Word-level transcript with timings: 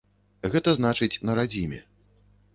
Гэта 0.55 0.73
значыць 0.79 1.21
на 1.31 1.37
радзіме. 1.41 1.79